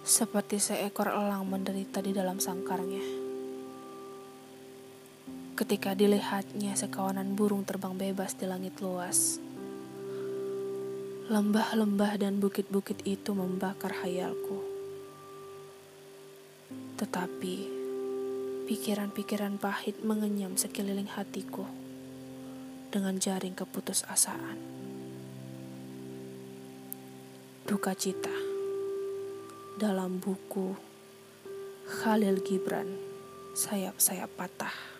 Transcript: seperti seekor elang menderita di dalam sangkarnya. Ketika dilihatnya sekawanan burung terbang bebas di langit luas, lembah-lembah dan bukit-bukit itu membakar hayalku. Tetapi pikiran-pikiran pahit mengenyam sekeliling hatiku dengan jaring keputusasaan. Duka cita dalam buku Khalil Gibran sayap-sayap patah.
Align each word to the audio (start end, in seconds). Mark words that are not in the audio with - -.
seperti 0.00 0.56
seekor 0.56 1.12
elang 1.12 1.44
menderita 1.44 2.00
di 2.00 2.16
dalam 2.16 2.40
sangkarnya. 2.40 3.04
Ketika 5.60 5.92
dilihatnya 5.92 6.72
sekawanan 6.72 7.36
burung 7.36 7.68
terbang 7.68 7.92
bebas 7.92 8.32
di 8.32 8.48
langit 8.48 8.80
luas, 8.80 9.36
lembah-lembah 11.28 12.16
dan 12.16 12.40
bukit-bukit 12.40 13.04
itu 13.04 13.36
membakar 13.36 13.92
hayalku. 14.00 14.64
Tetapi 16.96 17.56
pikiran-pikiran 18.72 19.60
pahit 19.60 20.00
mengenyam 20.00 20.56
sekeliling 20.56 21.12
hatiku 21.12 21.68
dengan 22.88 23.20
jaring 23.20 23.52
keputusasaan. 23.52 24.58
Duka 27.68 27.94
cita 27.94 28.49
dalam 29.80 30.20
buku 30.20 30.76
Khalil 31.88 32.44
Gibran 32.44 33.00
sayap-sayap 33.56 34.28
patah. 34.36 34.99